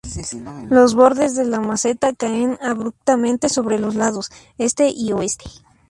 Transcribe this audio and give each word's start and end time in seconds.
Los 0.71 0.95
bordes 0.95 1.35
de 1.35 1.45
la 1.45 1.59
meseta 1.59 2.11
caen 2.15 2.57
abruptamente 2.59 3.49
sobre 3.49 3.77
los 3.77 3.93
lados 3.93 4.31
este 4.57 4.89
y 4.89 5.11
oeste. 5.11 5.45